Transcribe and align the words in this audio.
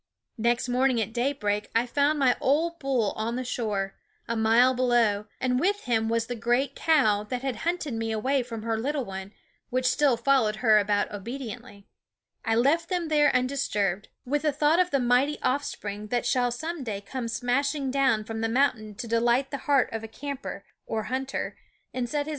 I 0.33 0.41
Next 0.41 0.67
morning 0.67 0.99
at 0.99 1.13
daybreak 1.13 1.69
I 1.75 1.85
found 1.85 2.17
my 2.17 2.35
'}.';old 2.41 2.79
bull 2.79 3.11
on 3.11 3.35
the 3.35 3.43
shore, 3.43 3.93
a 4.27 4.35
mile 4.35 4.73
below; 4.73 5.27
and 5.39 5.59
with 5.59 5.81
him 5.81 6.09
was 6.09 6.25
the 6.25 6.33
great 6.33 6.75
cow 6.75 7.21
that 7.25 7.43
had 7.43 7.57
hunted 7.57 7.93
me 7.93 8.11
away 8.11 8.41
from 8.41 8.63
her 8.63 8.79
little 8.79 9.05
one, 9.05 9.31
which 9.69 9.85
still 9.85 10.17
followed 10.17 10.55
her 10.65 10.79
about 10.79 11.11
obediently. 11.11 11.87
I 12.43 12.55
left 12.55 12.89
them 12.89 13.09
there 13.09 13.29
undisturbed, 13.35 14.07
with 14.25 14.43
a 14.43 14.51
thought 14.51 14.79
of 14.79 14.89
the 14.89 14.99
mighty 14.99 15.39
offspring 15.43 16.07
that 16.07 16.25
shall 16.25 16.49
some 16.49 16.83
day 16.83 17.01
come 17.01 17.27
smashing 17.27 17.91
down 17.91 18.23
from 18.23 18.41
the 18.41 18.49
moun 18.49 18.73
tain 18.75 18.95
to 18.95 19.07
delight 19.07 19.51
306 19.51 19.51
the 19.51 19.65
heart 19.67 19.93
of 19.93 20.11
camper 20.11 20.65
or 20.87 21.03
hunter 21.03 21.55
and 21.93 22.09
set 22.09 22.25
his 22.25 22.25
JHJfi 22.25 22.29